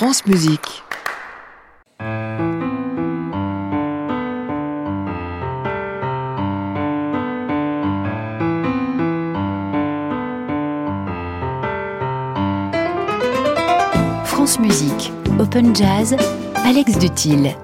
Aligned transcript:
France 0.00 0.24
Musique. 0.24 0.82
France 14.24 14.58
Musique, 14.58 15.12
Open 15.38 15.76
Jazz, 15.76 16.16
Alex 16.64 16.96
Dutil. 16.96 17.54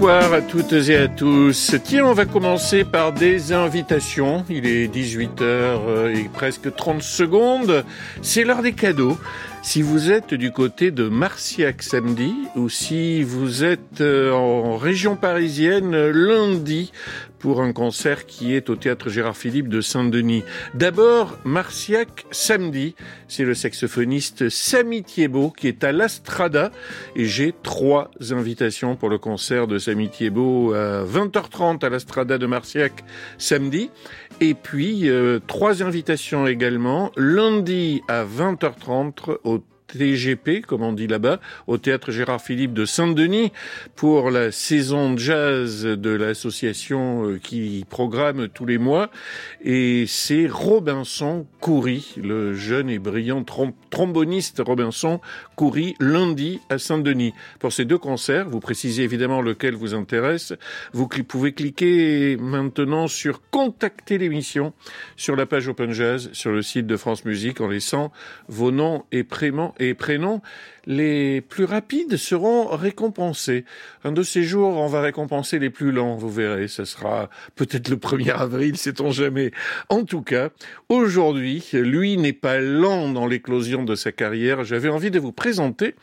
Bonsoir 0.00 0.32
à 0.32 0.42
toutes 0.42 0.74
et 0.74 0.96
à 0.96 1.08
tous. 1.08 1.74
Tiens, 1.82 2.04
on 2.04 2.12
va 2.12 2.24
commencer 2.24 2.84
par 2.84 3.12
des 3.12 3.52
invitations. 3.52 4.44
Il 4.48 4.64
est 4.64 4.86
18h 4.86 6.14
et 6.14 6.28
presque 6.32 6.72
30 6.72 7.02
secondes. 7.02 7.84
C'est 8.22 8.44
l'heure 8.44 8.62
des 8.62 8.74
cadeaux. 8.74 9.18
Si 9.64 9.82
vous 9.82 10.12
êtes 10.12 10.34
du 10.34 10.52
côté 10.52 10.92
de 10.92 11.08
Marciac 11.08 11.82
samedi 11.82 12.32
ou 12.54 12.68
si 12.68 13.24
vous 13.24 13.64
êtes 13.64 14.00
euh, 14.00 14.32
en 14.32 14.76
région 14.76 15.16
parisienne 15.16 16.10
lundi 16.10 16.92
pour 17.38 17.62
un 17.62 17.72
concert 17.72 18.26
qui 18.26 18.54
est 18.54 18.70
au 18.70 18.76
théâtre 18.76 19.08
Gérard 19.08 19.36
Philippe 19.36 19.68
de 19.68 19.80
Saint-Denis. 19.80 20.44
D'abord, 20.74 21.38
Marciac 21.44 22.26
samedi, 22.30 22.94
c'est 23.28 23.44
le 23.44 23.54
saxophoniste 23.54 24.48
Samy 24.48 25.02
Thiebaud 25.02 25.50
qui 25.50 25.68
est 25.68 25.84
à 25.84 25.92
l'Astrada 25.92 26.70
et 27.16 27.24
j'ai 27.24 27.54
trois 27.62 28.10
invitations 28.30 28.96
pour 28.96 29.08
le 29.08 29.18
concert 29.18 29.66
de 29.66 29.78
Samy 29.78 30.08
Thiebaud 30.08 30.72
à 30.72 31.04
20h30 31.04 31.84
à 31.84 31.88
l'Astrada 31.88 32.38
de 32.38 32.46
Marciac 32.46 33.04
samedi 33.38 33.90
et 34.40 34.54
puis 34.54 35.08
euh, 35.08 35.40
trois 35.46 35.82
invitations 35.82 36.46
également 36.46 37.10
lundi 37.16 38.02
à 38.08 38.24
20h30 38.24 39.38
au 39.44 39.62
TGP, 39.88 40.62
comme 40.66 40.82
on 40.82 40.92
dit 40.92 41.06
là-bas, 41.06 41.40
au 41.66 41.78
théâtre 41.78 42.10
Gérard 42.10 42.40
Philippe 42.40 42.72
de 42.72 42.84
Saint-Denis 42.84 43.52
pour 43.96 44.30
la 44.30 44.52
saison 44.52 45.16
jazz 45.16 45.84
de 45.84 46.10
l'association 46.10 47.24
euh, 47.24 47.38
qui 47.38 47.84
programme 47.88 48.48
tous 48.48 48.66
les 48.66 48.78
mois. 48.78 49.10
Et 49.62 50.04
c'est 50.06 50.46
Robinson 50.46 51.46
Coury, 51.60 52.14
le 52.22 52.54
jeune 52.54 52.90
et 52.90 52.98
brillant 52.98 53.44
tromboniste 53.90 54.62
Robinson 54.64 55.20
Coury, 55.56 55.94
lundi 56.00 56.60
à 56.68 56.78
Saint-Denis. 56.78 57.32
Pour 57.58 57.72
ces 57.72 57.84
deux 57.84 57.98
concerts, 57.98 58.48
vous 58.48 58.60
précisez 58.60 59.02
évidemment 59.02 59.40
lequel 59.40 59.74
vous 59.74 59.94
intéresse. 59.94 60.52
Vous 60.92 61.08
pouvez 61.08 61.52
cliquer 61.52 62.36
maintenant 62.36 63.08
sur 63.08 63.40
contacter 63.50 64.18
l'émission 64.18 64.72
sur 65.16 65.36
la 65.36 65.46
page 65.46 65.68
Open 65.68 65.92
Jazz 65.92 66.30
sur 66.32 66.52
le 66.52 66.62
site 66.62 66.86
de 66.86 66.96
France 66.96 67.24
Musique 67.24 67.60
en 67.60 67.68
laissant 67.68 68.12
vos 68.48 68.70
noms 68.70 69.04
et 69.12 69.24
prénoms 69.24 69.72
et 69.78 69.94
prénoms, 69.94 70.42
les 70.88 71.42
plus 71.42 71.64
rapides 71.64 72.16
seront 72.16 72.66
récompensés. 72.66 73.66
Un 74.04 74.12
de 74.12 74.22
ces 74.22 74.42
jours, 74.42 74.78
on 74.78 74.88
va 74.88 75.02
récompenser 75.02 75.58
les 75.58 75.68
plus 75.68 75.92
lents, 75.92 76.16
vous 76.16 76.30
verrez. 76.30 76.66
Ce 76.66 76.86
sera 76.86 77.28
peut-être 77.56 77.90
le 77.90 77.96
1er 77.96 78.32
avril, 78.32 78.76
sait-on 78.78 79.10
jamais. 79.10 79.52
En 79.90 80.04
tout 80.04 80.22
cas, 80.22 80.48
aujourd'hui, 80.88 81.62
lui 81.74 82.16
n'est 82.16 82.32
pas 82.32 82.58
lent 82.58 83.10
dans 83.10 83.26
l'éclosion 83.26 83.84
de 83.84 83.94
sa 83.94 84.12
carrière. 84.12 84.64
J'avais 84.64 84.88
envie 84.88 85.10
de 85.10 85.20
vous 85.20 85.30
présenter 85.32 85.94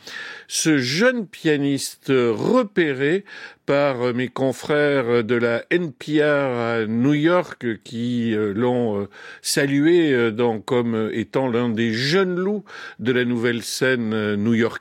ce 0.48 0.78
jeune 0.78 1.26
pianiste 1.26 2.12
repéré 2.12 3.26
par 3.66 4.14
mes 4.14 4.28
confrères 4.28 5.24
de 5.24 5.36
la 5.36 5.64
NPR 5.72 6.24
à 6.24 6.86
New 6.86 7.14
York 7.14 7.66
qui 7.84 8.36
euh, 8.36 8.54
l'ont 8.54 9.02
euh, 9.02 9.10
salué 9.42 10.14
euh, 10.14 10.32
comme 10.66 11.10
étant 11.12 11.48
l'un 11.48 11.70
des 11.70 11.92
jeunes 11.92 12.36
loups 12.36 12.64
de 13.00 13.12
la 13.12 13.26
nouvelle 13.26 13.64
scène 13.64 14.36
new-yorkaise. 14.36 14.75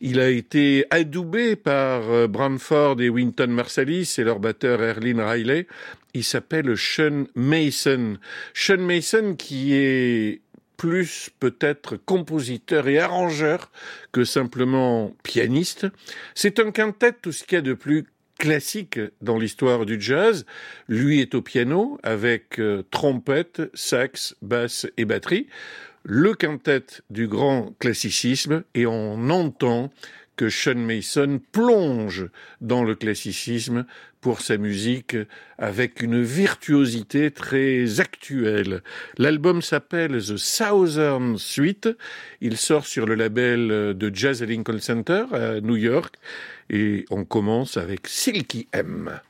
Il 0.00 0.20
a 0.20 0.28
été 0.28 0.86
adoubé 0.90 1.56
par 1.56 2.28
Branford 2.28 3.00
et 3.00 3.08
Winton 3.08 3.48
Marsalis 3.48 4.14
et 4.18 4.24
leur 4.24 4.40
batteur 4.40 4.82
Erlyn 4.82 5.24
Riley. 5.24 5.66
Il 6.14 6.24
s'appelle 6.24 6.76
Sean 6.76 7.24
Mason. 7.34 8.18
Sean 8.54 8.78
Mason 8.78 9.34
qui 9.34 9.74
est 9.74 10.40
plus 10.76 11.30
peut-être 11.40 11.96
compositeur 11.96 12.88
et 12.88 12.98
arrangeur 12.98 13.70
que 14.12 14.24
simplement 14.24 15.14
pianiste. 15.22 15.86
C'est 16.34 16.58
un 16.58 16.70
quintet, 16.70 17.12
tout 17.12 17.32
ce 17.32 17.44
qu'il 17.44 17.56
y 17.56 17.58
a 17.58 17.62
de 17.62 17.74
plus 17.74 18.06
classique 18.38 19.00
dans 19.22 19.38
l'histoire 19.38 19.86
du 19.86 20.00
jazz. 20.00 20.44
Lui 20.88 21.20
est 21.20 21.34
au 21.34 21.42
piano 21.42 21.98
avec 22.02 22.58
euh, 22.58 22.82
trompette, 22.90 23.62
sax, 23.74 24.36
basse 24.42 24.86
et 24.96 25.04
batterie. 25.04 25.46
Le 26.06 26.34
quintet 26.34 26.84
du 27.08 27.28
grand 27.28 27.74
classicisme 27.78 28.62
et 28.74 28.84
on 28.84 29.30
entend 29.30 29.90
que 30.36 30.50
Sean 30.50 30.74
Mason 30.74 31.40
plonge 31.50 32.28
dans 32.60 32.84
le 32.84 32.94
classicisme 32.94 33.86
pour 34.20 34.42
sa 34.42 34.58
musique 34.58 35.16
avec 35.56 36.02
une 36.02 36.22
virtuosité 36.22 37.30
très 37.30 38.00
actuelle. 38.00 38.82
L'album 39.16 39.62
s'appelle 39.62 40.18
The 40.18 40.36
Southern 40.36 41.38
Suite. 41.38 41.88
Il 42.42 42.58
sort 42.58 42.84
sur 42.84 43.06
le 43.06 43.14
label 43.14 43.94
de 43.96 44.10
Jazz 44.14 44.42
Lincoln 44.42 44.80
Center 44.80 45.24
à 45.32 45.62
New 45.62 45.76
York 45.76 46.16
et 46.68 47.06
on 47.08 47.24
commence 47.24 47.78
avec 47.78 48.08
Silky 48.08 48.68
M. 48.72 49.20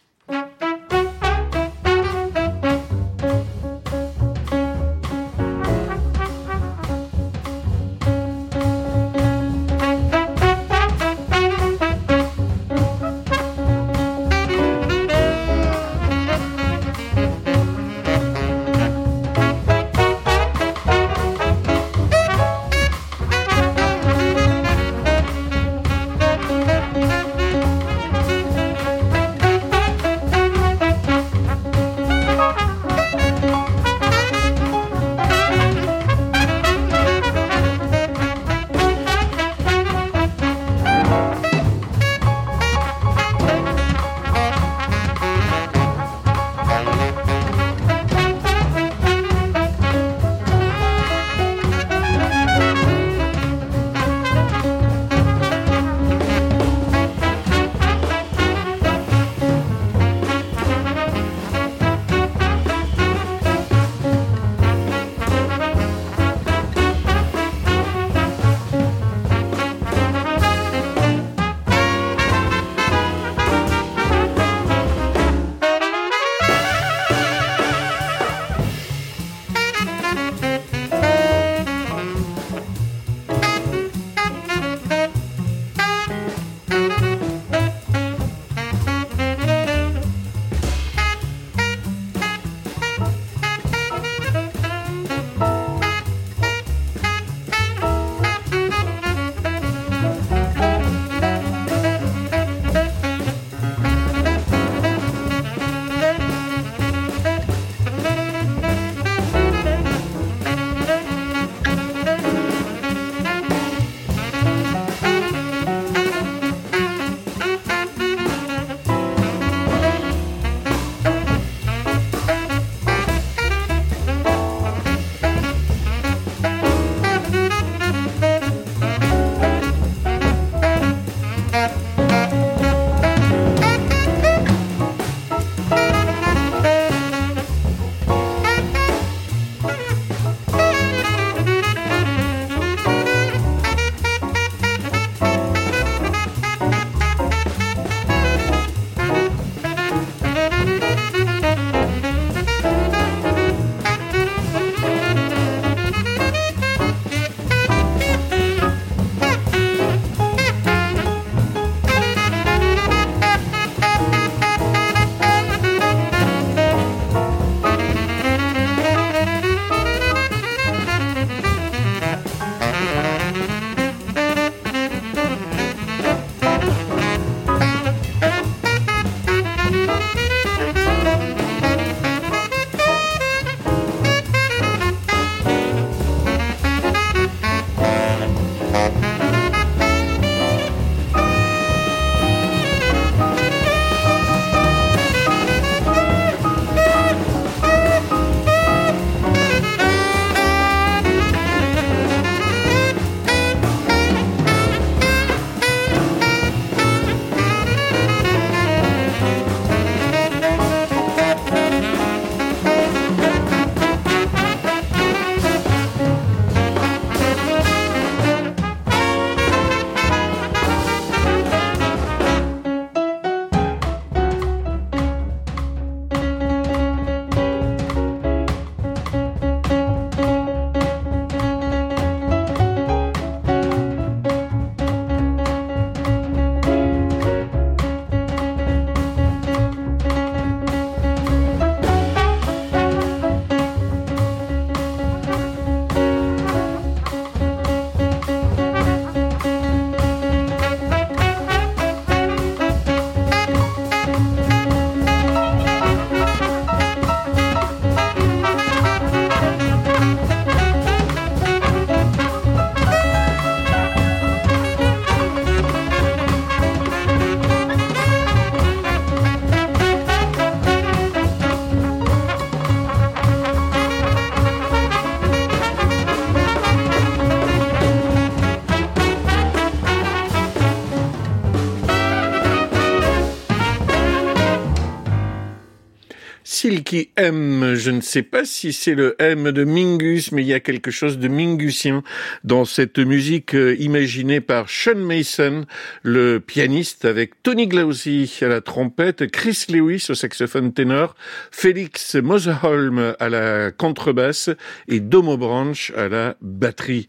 qui 286.85 287.11
aime. 287.17 287.75
Je 287.75 287.91
ne 287.91 288.01
sais 288.01 288.23
pas 288.23 288.45
si 288.45 288.73
c'est 288.73 288.95
le 288.95 289.17
M 289.19 289.51
de 289.51 289.65
Mingus, 289.65 290.31
mais 290.33 290.43
il 290.43 290.47
y 290.47 290.55
a 290.55 290.61
quelque 290.61 290.91
chose 290.91 291.19
de 291.19 291.29
mingusien 291.29 292.03
dans 292.45 292.65
cette 292.65 292.99
musique 292.99 293.55
euh, 293.55 293.75
imaginée 293.79 294.41
par 294.41 294.69
Sean 294.69 294.97
Mason, 294.97 295.65
le 296.03 296.39
pianiste, 296.39 297.05
avec 297.05 297.43
Tony 297.43 297.67
Glausi 297.67 298.39
à 298.43 298.49
la 298.49 298.61
trompette, 298.61 299.31
Chris 299.31 299.65
Lewis 299.69 300.07
au 300.11 300.15
saxophone 300.15 300.73
ténor, 300.73 301.17
Félix 301.51 302.15
Moserholm 302.17 303.15
à 303.19 303.29
la 303.29 303.71
contrebasse 303.71 304.51
et 304.87 305.01
Domo 305.01 305.37
Branch 305.37 305.93
à 305.97 306.09
la 306.09 306.37
batterie. 306.43 307.09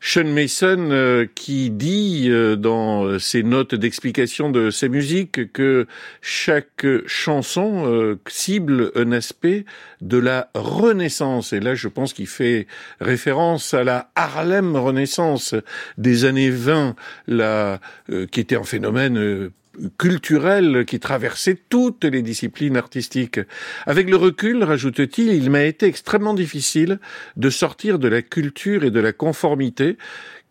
Sean 0.00 0.24
Mason 0.24 0.88
euh, 0.90 1.26
qui 1.34 1.70
dit 1.70 2.26
euh, 2.28 2.56
dans 2.56 3.18
ses 3.18 3.42
notes 3.42 3.74
d'explication 3.74 4.50
de 4.50 4.70
ses 4.70 4.88
musiques 4.88 5.52
que 5.52 5.86
chaque 6.20 6.86
chanson 7.06 8.18
cible 8.28 8.90
un 8.96 9.11
aspect 9.12 9.64
de 10.00 10.18
la 10.18 10.50
Renaissance. 10.54 11.52
Et 11.52 11.60
là, 11.60 11.74
je 11.74 11.88
pense 11.88 12.12
qu'il 12.12 12.26
fait 12.26 12.66
référence 13.00 13.74
à 13.74 13.84
la 13.84 14.10
Harlem 14.14 14.76
Renaissance 14.76 15.54
des 15.98 16.24
années 16.24 16.50
20, 16.50 16.96
la, 17.26 17.80
euh, 18.10 18.26
qui 18.26 18.40
était 18.40 18.56
un 18.56 18.64
phénomène 18.64 19.18
euh, 19.18 19.52
culturel 19.98 20.84
qui 20.84 21.00
traversait 21.00 21.58
toutes 21.68 22.04
les 22.04 22.22
disciplines 22.22 22.76
artistiques. 22.76 23.40
Avec 23.86 24.10
le 24.10 24.16
recul, 24.16 24.62
rajoute-t-il, 24.62 25.32
il 25.32 25.50
m'a 25.50 25.64
été 25.64 25.86
extrêmement 25.86 26.34
difficile 26.34 26.98
de 27.36 27.50
sortir 27.50 27.98
de 27.98 28.08
la 28.08 28.22
culture 28.22 28.84
et 28.84 28.90
de 28.90 29.00
la 29.00 29.12
conformité 29.12 29.96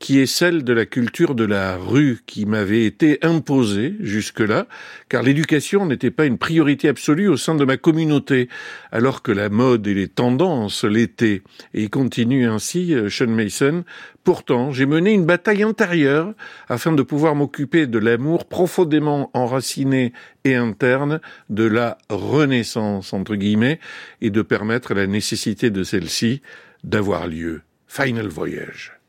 qui 0.02 0.20
est 0.20 0.26
celle 0.26 0.64
de 0.64 0.74
la 0.74 0.88
culture 0.88 1.36
de 1.36 1.46
la 1.46 1.78
rue 1.78 2.20
qui 2.26 2.48
m'avait 2.48 2.86
été 2.86 3.20
imposée 3.22 3.96
jusque-là, 4.00 4.66
car 5.10 5.22
l'éducation 5.22 5.86
n'était 5.86 6.10
pas 6.10 6.26
une 6.26 6.40
priorité 6.40 6.90
absolue 6.90 7.28
au 7.28 7.38
sein 7.38 7.54
de 7.54 7.64
ma 7.64 7.78
communauté, 7.78 8.50
alors 8.92 9.22
que 9.22 9.32
la 9.32 9.50
mode 9.50 9.86
et 9.86 9.94
les 9.94 10.08
tendances 10.08 10.84
l'étaient. 10.84 11.44
Et 11.76 11.84
il 11.84 11.90
continue 11.92 12.48
ainsi, 12.48 12.94
euh, 12.96 13.10
Sean 13.10 13.28
Mason, 13.28 13.84
Pourtant, 14.24 14.72
j'ai 14.72 14.86
mené 14.86 15.14
une 15.14 15.26
bataille 15.26 15.64
intérieure 15.64 16.36
afin 16.70 16.92
de 16.92 17.02
pouvoir 17.02 17.34
m'occuper 17.34 17.88
de 17.88 17.98
l'amour 17.98 18.46
profondément 18.48 19.32
enraciné 19.34 20.14
et 20.44 20.56
interne 20.56 21.22
de 21.50 21.64
la 21.64 21.98
renaissance, 22.10 23.14
entre 23.14 23.36
guillemets, 23.36 23.80
et 24.22 24.30
de 24.30 24.44
permettre 24.44 24.94
la 24.94 25.08
nécessité 25.08 25.72
de 25.72 25.84
celle-ci 25.84 26.44
d'avoir 26.84 27.28
lieu. 27.28 27.62
Final 27.88 28.28
Voyage. 28.28 29.01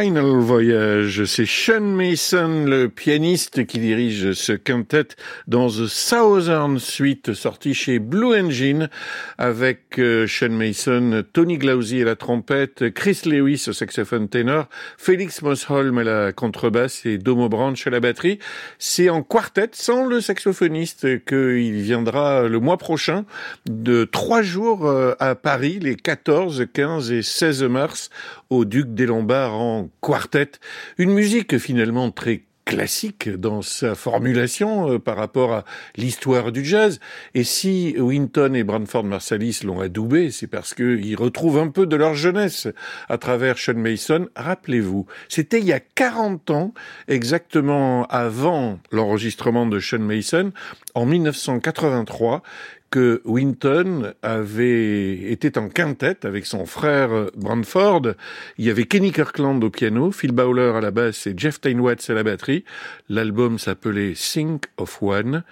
Final 0.00 0.36
Voyage, 0.36 1.24
c'est 1.24 1.46
Sean 1.46 1.80
Mason, 1.80 2.66
le 2.66 2.88
pianiste 2.88 3.66
qui 3.66 3.80
dirige 3.80 4.32
ce 4.32 4.52
quintet 4.52 5.08
dans 5.48 5.68
The 5.68 5.86
Southern 5.86 6.78
Suite, 6.78 7.34
sorti 7.34 7.74
chez 7.74 7.98
Blue 7.98 8.38
Engine, 8.38 8.90
avec 9.38 9.98
euh, 9.98 10.28
Sean 10.28 10.50
Mason, 10.50 11.24
Tony 11.32 11.58
Glausi 11.58 12.02
à 12.02 12.04
la 12.04 12.14
trompette, 12.14 12.90
Chris 12.94 13.22
Lewis 13.24 13.64
au 13.66 13.72
saxophone 13.72 14.28
ténor, 14.28 14.68
Félix 14.98 15.42
Mosholm 15.42 15.98
à 15.98 16.04
la 16.04 16.32
contrebasse 16.32 17.04
et 17.04 17.18
Domo 17.18 17.48
Branch 17.48 17.84
à 17.84 17.90
la 17.90 17.98
batterie. 17.98 18.38
C'est 18.78 19.08
en 19.08 19.24
quartet, 19.24 19.70
sans 19.72 20.06
le 20.06 20.20
saxophoniste, 20.20 21.24
qu'il 21.24 21.80
viendra 21.80 22.46
le 22.46 22.60
mois 22.60 22.76
prochain 22.76 23.24
de 23.68 24.04
trois 24.04 24.42
jours 24.42 24.86
euh, 24.86 25.14
à 25.18 25.34
Paris, 25.34 25.80
les 25.80 25.96
14, 25.96 26.66
15 26.72 27.10
et 27.10 27.22
16 27.22 27.64
mars, 27.64 28.10
au 28.50 28.64
Duc 28.64 28.94
des 28.94 29.06
Lombards 29.06 29.54
en 29.54 29.90
quartet. 30.00 30.52
Une 30.96 31.12
musique 31.12 31.58
finalement 31.58 32.10
très 32.10 32.44
classique 32.68 33.30
dans 33.30 33.62
sa 33.62 33.94
formulation 33.94 34.92
euh, 34.92 34.98
par 34.98 35.16
rapport 35.16 35.54
à 35.54 35.64
l'histoire 35.96 36.52
du 36.52 36.62
jazz. 36.62 37.00
Et 37.32 37.42
si 37.42 37.94
Winton 37.98 38.52
et 38.52 38.62
Branford 38.62 39.04
Marsalis 39.04 39.60
l'ont 39.64 39.80
adoubé, 39.80 40.30
c'est 40.30 40.48
parce 40.48 40.74
qu'ils 40.74 41.16
retrouvent 41.16 41.58
un 41.58 41.68
peu 41.68 41.86
de 41.86 41.96
leur 41.96 42.14
jeunesse 42.14 42.68
à 43.08 43.16
travers 43.16 43.56
Sean 43.56 43.76
Mason. 43.76 44.28
Rappelez-vous, 44.36 45.06
c'était 45.30 45.60
il 45.60 45.64
y 45.64 45.72
a 45.72 45.80
40 45.80 46.50
ans, 46.50 46.74
exactement 47.08 48.04
avant 48.08 48.78
l'enregistrement 48.92 49.64
de 49.64 49.80
Sean 49.80 50.00
Mason, 50.00 50.52
en 50.94 51.06
1983, 51.06 52.42
que 52.90 53.20
Winton 53.24 54.14
avait 54.22 55.30
été 55.30 55.58
en 55.58 55.68
quintette 55.68 56.24
avec 56.24 56.46
son 56.46 56.66
frère 56.66 57.30
Branford. 57.36 58.14
Il 58.56 58.64
y 58.64 58.70
avait 58.70 58.84
Kenny 58.84 59.12
Kirkland 59.12 59.62
au 59.62 59.70
piano, 59.70 60.10
Phil 60.10 60.32
Bowler 60.32 60.72
à 60.74 60.80
la 60.80 60.90
basse 60.90 61.26
et 61.26 61.34
Jeff 61.36 61.60
Watts 61.64 62.08
à 62.08 62.14
la 62.14 62.22
batterie. 62.22 62.64
L'album 63.08 63.58
s'appelait 63.58 64.14
Think 64.14 64.64
of 64.76 65.02
One 65.02 65.44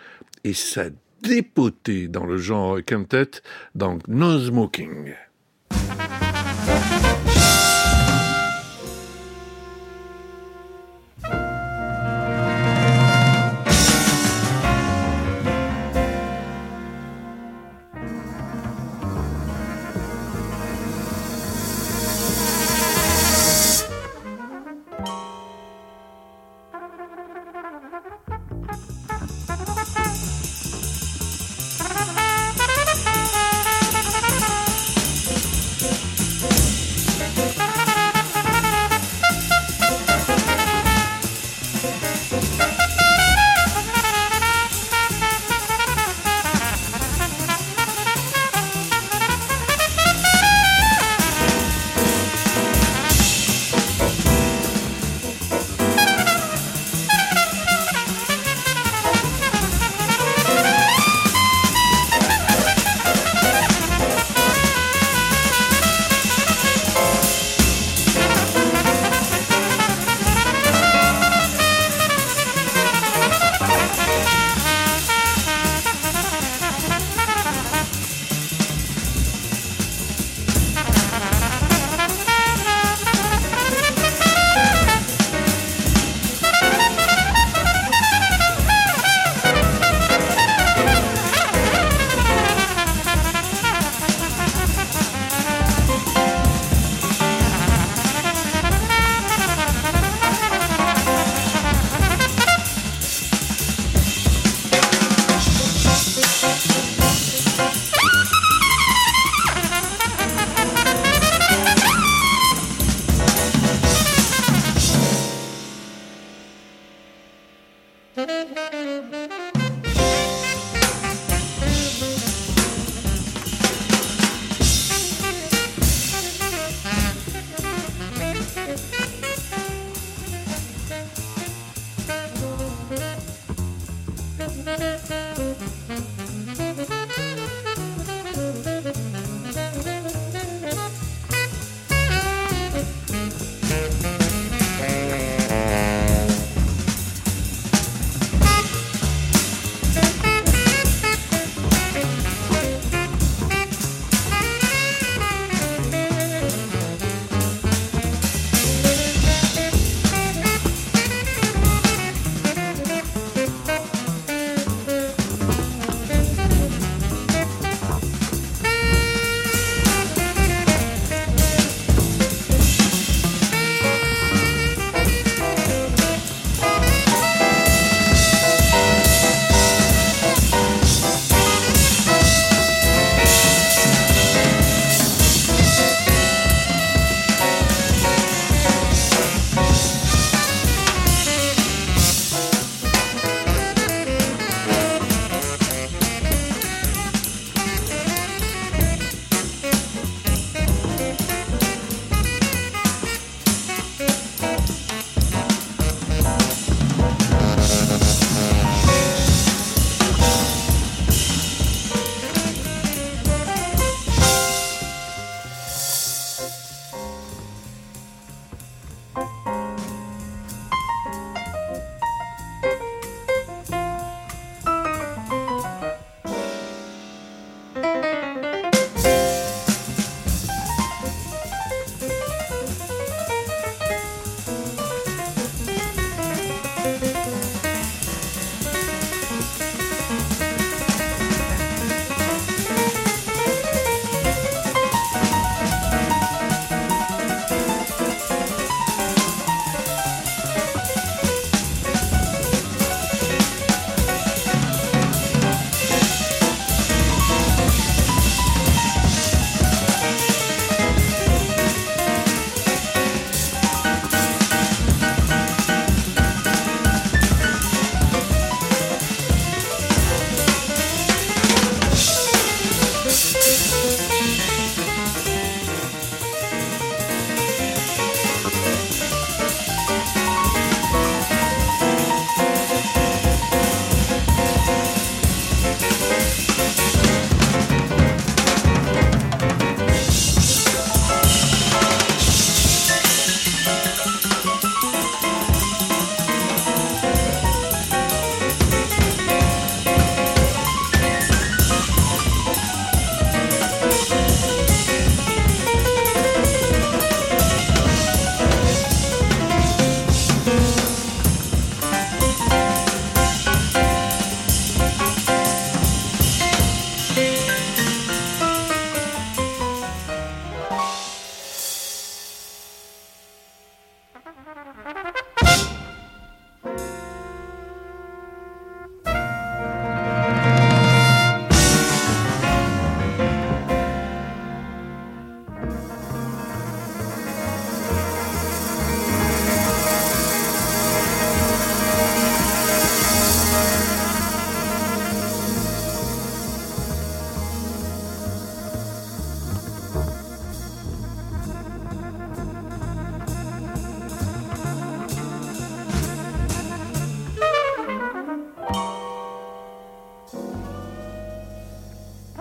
et 0.44 0.54
ça 0.54 0.84
dépotait 1.22 2.08
dans 2.08 2.24
le 2.24 2.38
genre 2.38 2.78
quintet 2.84 3.42
dans 3.74 3.98
No 4.08 4.38
Smoking. 4.38 5.14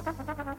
Thank 0.06 0.20
you. 0.48 0.55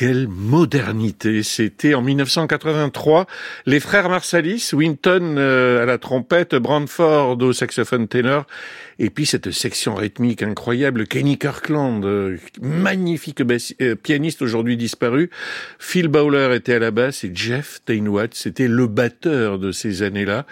Quelle 0.00 0.28
modernité. 0.28 1.42
C'était 1.42 1.92
en 1.92 2.00
1983, 2.00 3.26
les 3.66 3.80
frères 3.80 4.08
Marsalis, 4.08 4.70
Winton 4.72 5.34
euh, 5.36 5.82
à 5.82 5.84
la 5.84 5.98
trompette, 5.98 6.54
Brandford 6.54 7.36
au 7.42 7.52
saxophone 7.52 8.08
ténor, 8.08 8.46
et 8.98 9.10
puis 9.10 9.26
cette 9.26 9.50
section 9.50 9.94
rythmique 9.94 10.42
incroyable, 10.42 11.06
Kenny 11.06 11.36
Kirkland, 11.36 12.02
euh, 12.06 12.38
magnifique 12.62 13.42
euh, 13.42 13.94
pianiste 13.94 14.40
aujourd'hui 14.40 14.78
disparu. 14.78 15.28
Phil 15.78 16.08
Bowler 16.08 16.54
était 16.54 16.76
à 16.76 16.78
la 16.78 16.92
basse 16.92 17.22
et 17.24 17.32
Jeff 17.34 17.82
Tainwatt, 17.84 18.34
c'était 18.34 18.68
le 18.68 18.86
batteur 18.86 19.58
de 19.58 19.70
ces 19.70 20.02
années-là 20.02 20.46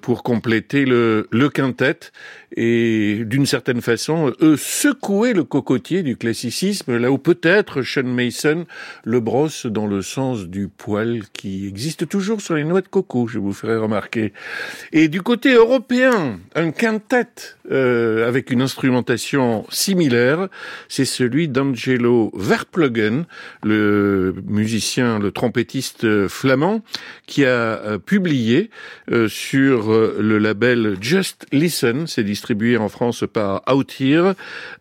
pour 0.00 0.22
compléter 0.22 0.84
le, 0.84 1.26
le 1.32 1.48
quintet. 1.48 1.98
Et 2.56 3.22
d'une 3.24 3.46
certaine 3.46 3.80
façon, 3.80 4.32
eux 4.40 4.56
secouaient 4.56 5.32
le 5.32 5.42
cocotier 5.44 6.02
du 6.02 6.16
classicisme, 6.16 6.96
là 6.96 7.10
où 7.10 7.18
peut-être 7.18 7.82
Sean 7.82 8.04
Mason 8.04 8.64
le 9.04 9.20
brosse 9.20 9.66
dans 9.66 9.86
le 9.86 10.02
sens 10.02 10.46
du 10.46 10.68
poil 10.68 11.22
qui 11.32 11.66
existe 11.66 12.08
toujours 12.08 12.40
sur 12.40 12.54
les 12.54 12.64
noix 12.64 12.80
de 12.80 12.88
coco, 12.88 13.26
je 13.26 13.38
vous 13.38 13.52
ferai 13.52 13.76
remarquer. 13.76 14.32
Et 14.92 15.08
du 15.08 15.22
côté 15.22 15.54
européen, 15.54 16.38
un 16.54 16.70
quintet 16.70 17.26
euh, 17.70 18.28
avec 18.28 18.50
une 18.50 18.62
instrumentation 18.62 19.66
similaire, 19.70 20.48
c'est 20.88 21.04
celui 21.04 21.48
d'Angelo 21.48 22.30
Verpluggen, 22.34 23.24
le 23.62 24.34
musicien, 24.46 25.18
le 25.18 25.32
trompettiste 25.32 26.28
flamand, 26.28 26.82
qui 27.26 27.44
a 27.44 27.48
euh, 27.48 27.98
publié 27.98 28.70
euh, 29.10 29.28
sur 29.28 29.90
le 29.90 30.38
label 30.38 30.96
Just 31.00 31.46
Listen, 31.52 32.06
c'est 32.06 32.24
distribué 32.24 32.76
en 32.76 32.88
France 32.88 33.24
par 33.32 33.62
Out 33.72 34.00
Here, 34.00 34.34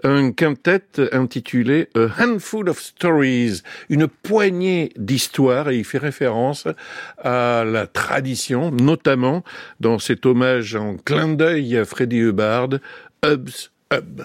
un 0.04 0.32
quintet 0.32 0.84
intitulé 1.12 1.90
A 1.96 2.08
Handful 2.24 2.70
of 2.70 2.80
Stories, 2.80 3.62
une 3.90 4.08
poignée 4.08 4.92
d'histoires, 4.98 5.70
et 5.70 5.78
il 5.78 5.86
fait 5.86 5.98
référence 5.98 6.68
à 7.18 7.64
la 7.66 7.88
tradition, 7.88 8.72
notamment 8.72 9.44
dans 9.80 10.00
cet 10.00 10.26
hommage 10.26 10.76
en 10.76 10.98
clin 10.98 11.30
d'œil 11.30 11.78
à 11.78 11.86
Freddie 11.86 12.20
Hubbard, 12.20 12.70
Hub's 13.24 13.72
Hub. 13.92 14.24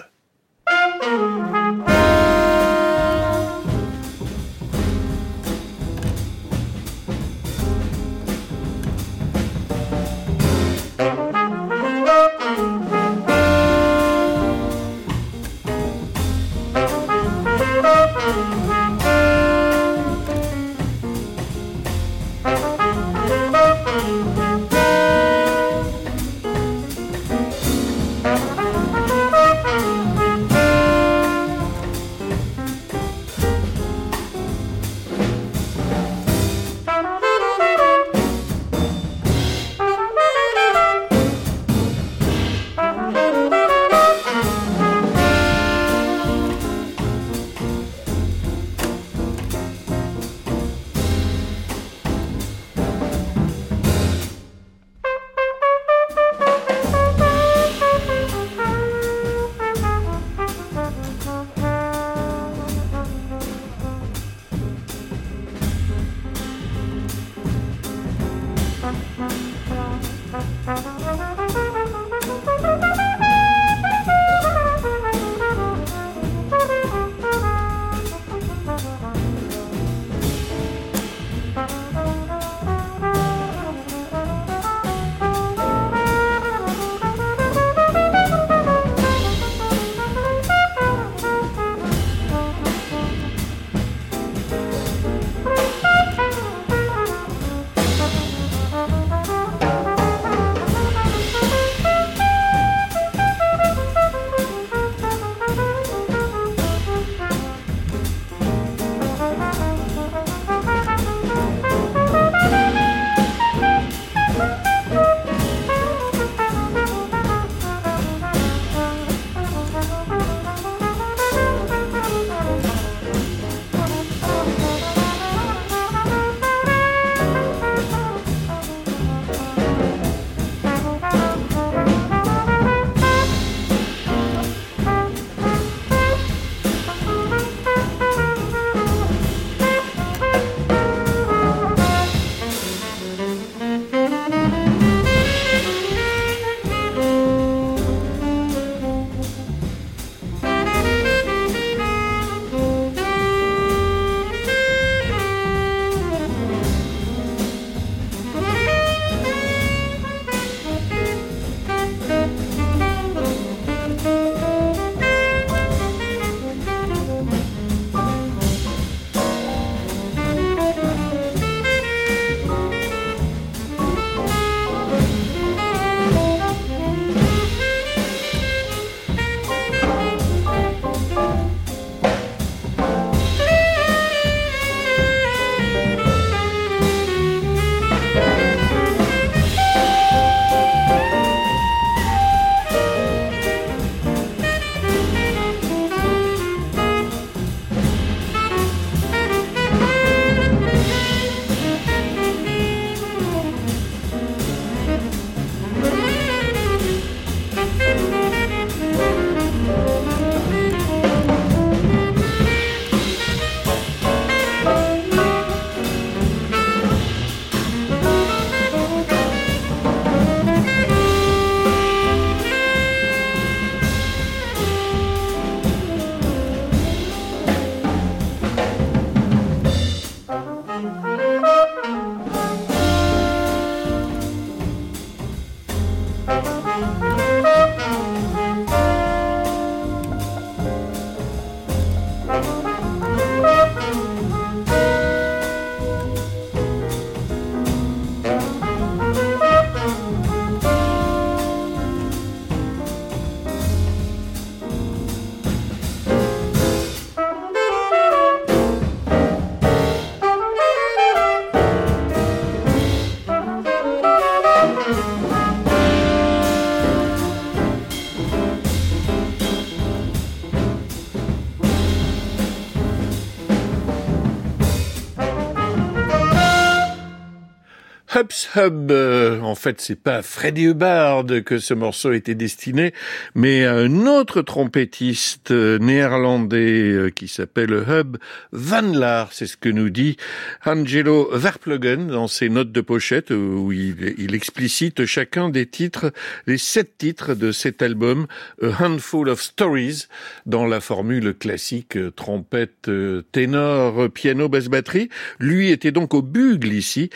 Hubs 278.21 278.49
Hub, 278.55 278.91
euh, 278.91 279.39
en 279.41 279.55
fait, 279.55 279.81
c'est 279.81 279.99
pas 279.99 280.17
à 280.17 280.21
Freddie 280.21 280.65
Hubbard 280.65 281.25
que 281.43 281.57
ce 281.57 281.73
morceau 281.73 282.11
était 282.11 282.35
destiné, 282.35 282.93
mais 283.33 283.65
à 283.65 283.73
un 283.73 284.05
autre 284.05 284.43
trompettiste 284.43 285.49
euh, 285.49 285.79
néerlandais 285.79 286.91
euh, 286.91 287.09
qui 287.09 287.27
s'appelle 287.27 287.73
Hub 287.73 288.17
Van 288.51 288.83
Laar. 288.83 289.33
C'est 289.33 289.47
ce 289.47 289.57
que 289.57 289.69
nous 289.69 289.89
dit 289.89 290.17
Angelo 290.65 291.29
Verpluggen 291.33 292.09
dans 292.09 292.27
ses 292.27 292.49
notes 292.49 292.71
de 292.71 292.81
pochette 292.81 293.31
où 293.31 293.71
il, 293.71 294.35
explicite 294.35 295.05
chacun 295.05 295.49
des 295.49 295.65
titres, 295.65 296.13
les 296.45 296.59
sept 296.59 296.99
titres 296.99 297.33
de 297.33 297.51
cet 297.51 297.81
album, 297.81 298.27
A 298.61 298.83
Handful 298.83 299.29
of 299.29 299.41
Stories, 299.41 300.05
dans 300.45 300.67
la 300.67 300.79
formule 300.79 301.33
classique 301.33 301.97
trompette, 302.15 302.89
ténor, 303.31 304.11
piano, 304.11 304.47
basse 304.47 304.67
batterie. 304.67 305.09
Lui 305.39 305.71
était 305.71 305.91
donc 305.91 306.13
au 306.13 306.21
bugle 306.21 306.71
ici. 306.71 307.09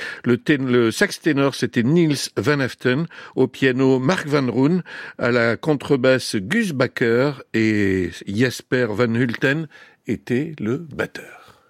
Sax 0.96 1.20
ténor, 1.20 1.56
c'était 1.56 1.84
Niels 1.84 2.30
Van 2.38 2.60
Heften, 2.60 3.08
au 3.36 3.48
piano 3.48 4.00
Mark 4.00 4.28
Van 4.28 4.50
Roon, 4.50 4.82
à 5.18 5.30
la 5.30 5.58
contrebasse 5.58 6.38
Gus 6.38 6.72
Bakker 6.72 7.34
et 7.54 8.12
Jasper 8.26 8.88
Van 8.90 9.14
Hulten 9.14 9.68
était 10.08 10.54
le 10.60 10.78
batteur. 10.78 11.64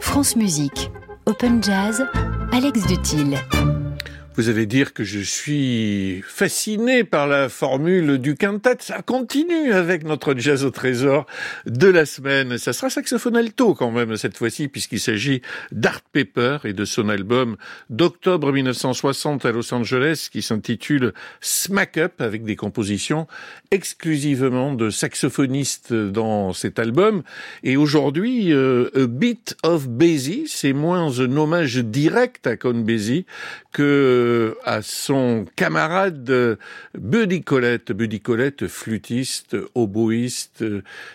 France 0.00 0.34
Musique, 0.34 0.90
Open 1.26 1.62
Jazz, 1.62 2.04
Alex 2.52 2.86
Dutil. 2.86 3.36
Vous 4.38 4.48
allez 4.48 4.66
dire 4.66 4.94
que 4.94 5.02
je 5.02 5.18
suis 5.18 6.22
fasciné 6.24 7.02
par 7.02 7.26
la 7.26 7.48
formule 7.48 8.18
du 8.18 8.36
quintet. 8.36 8.76
Ça 8.78 9.02
continue 9.02 9.72
avec 9.72 10.04
notre 10.04 10.36
jazz 10.36 10.64
au 10.64 10.70
trésor 10.70 11.26
de 11.66 11.88
la 11.88 12.06
semaine. 12.06 12.56
Ça 12.56 12.72
sera 12.72 12.88
saxophone 12.88 13.36
alto 13.36 13.74
quand 13.74 13.90
même 13.90 14.16
cette 14.16 14.38
fois-ci 14.38 14.68
puisqu'il 14.68 15.00
s'agit 15.00 15.42
d'Art 15.72 16.02
Pepper 16.12 16.58
et 16.62 16.72
de 16.72 16.84
son 16.84 17.08
album 17.08 17.56
d'octobre 17.90 18.52
1960 18.52 19.44
à 19.44 19.50
Los 19.50 19.74
Angeles 19.74 20.28
qui 20.30 20.40
s'intitule 20.40 21.14
Smack 21.40 21.96
Up 21.96 22.20
avec 22.20 22.44
des 22.44 22.54
compositions 22.54 23.26
exclusivement 23.72 24.72
de 24.72 24.88
saxophonistes 24.90 25.92
dans 25.92 26.52
cet 26.52 26.78
album. 26.78 27.24
Et 27.64 27.76
aujourd'hui, 27.76 28.52
euh, 28.52 28.88
A 28.94 29.08
Bit 29.08 29.56
of 29.64 29.88
Basie, 29.88 30.44
c'est 30.46 30.72
moins 30.72 31.18
un 31.18 31.36
hommage 31.36 31.78
direct 31.78 32.46
à 32.46 32.56
Con 32.56 32.84
Basie 32.86 33.26
que 33.72 34.27
euh, 34.28 34.54
à 34.64 34.82
son 34.82 35.46
camarade 35.56 36.58
Buddy 36.94 37.42
Collette, 37.42 37.92
Buddy 37.92 38.20
Collette, 38.20 38.66
flûtiste, 38.66 39.56
oboïste, 39.74 40.64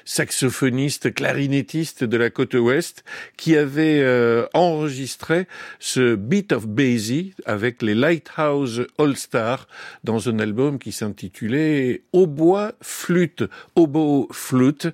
saxophoniste, 0.03 1.13
clarinettiste 1.13 2.03
de 2.03 2.17
la 2.17 2.31
côte 2.31 2.55
ouest, 2.55 3.03
qui 3.37 3.55
avait 3.55 4.01
euh, 4.01 4.47
enregistré 4.53 5.47
ce 5.79 6.15
Beat 6.15 6.51
of 6.53 6.67
Basie 6.67 7.33
avec 7.45 7.81
les 7.81 7.93
Lighthouse 7.93 8.87
All 8.97 9.15
Stars 9.15 9.67
dans 10.03 10.27
un 10.29 10.39
album 10.39 10.79
qui 10.79 10.91
s'intitulait 10.91 12.01
Hautbois 12.13 12.73
flûte, 12.81 13.43
oboe 13.75 14.27
flûte, 14.31 14.87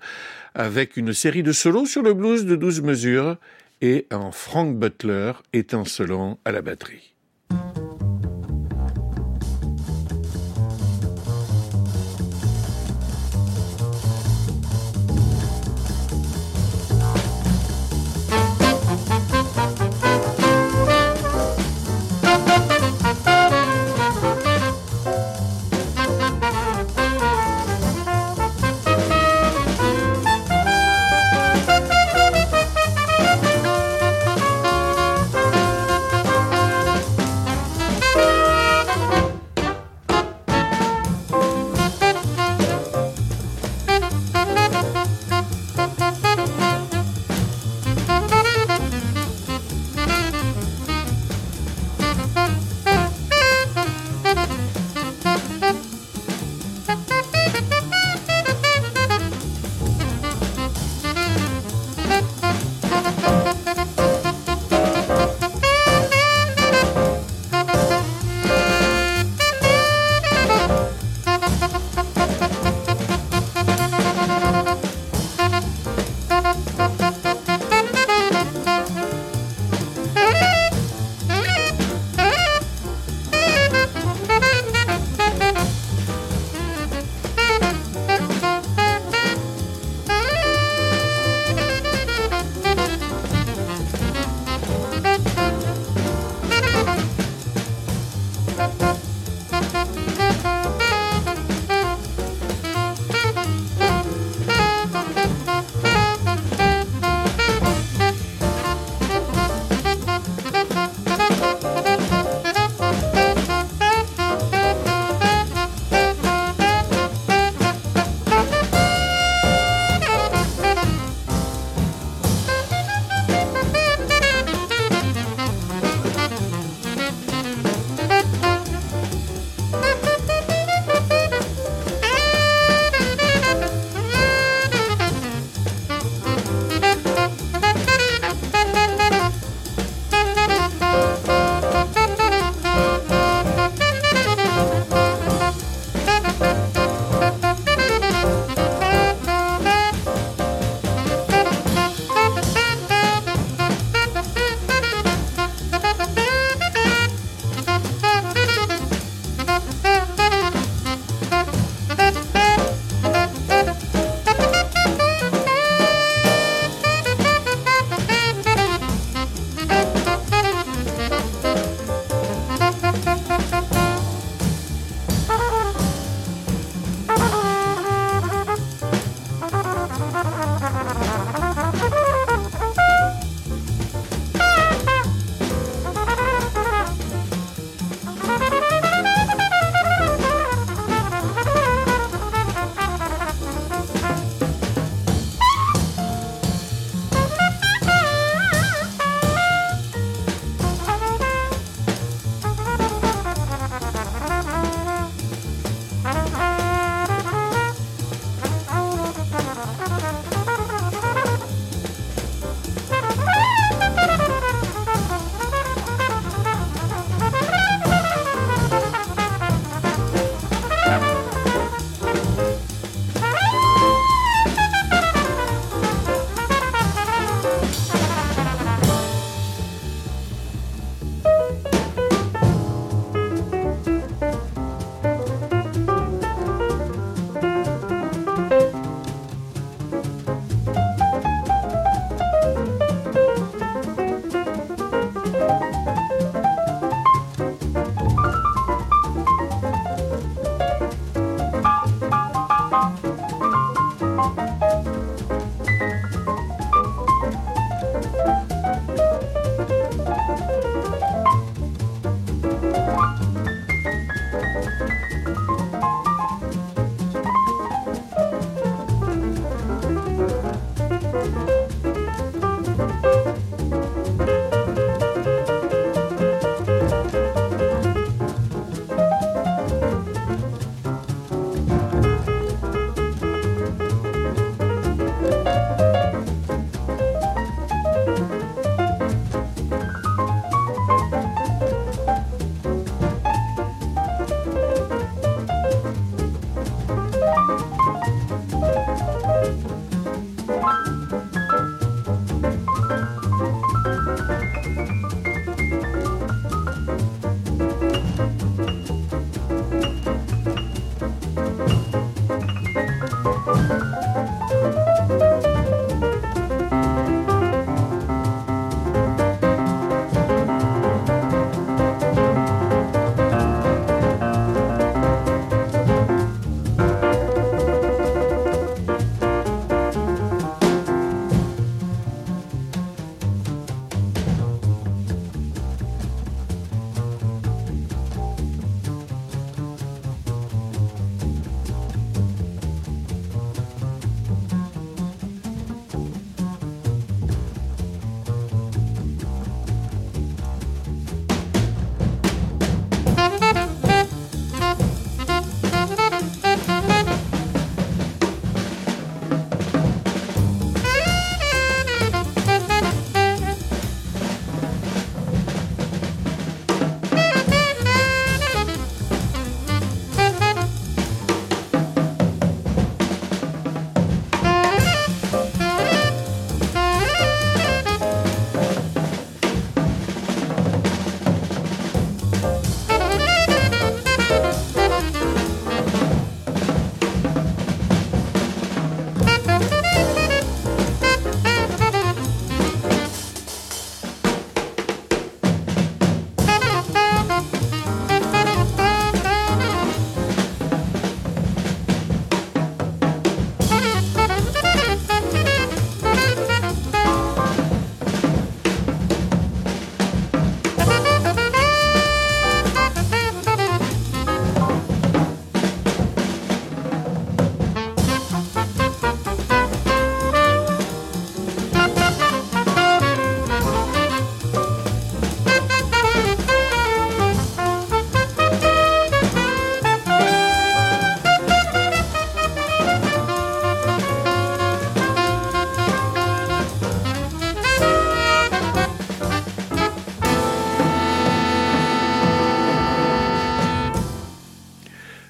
avec 0.55 0.97
une 0.97 1.13
série 1.13 1.43
de 1.43 1.53
solos 1.53 1.86
sur 1.86 2.01
le 2.01 2.13
blues 2.13 2.45
de 2.45 2.58
12 2.58 2.82
mesures 2.82 3.38
et 3.82 4.08
un 4.12 4.32
Frank 4.32 4.75
Butler 4.75 5.34
étincelant 5.53 6.38
à 6.43 6.51
la 6.51 6.62
batterie. 6.62 7.13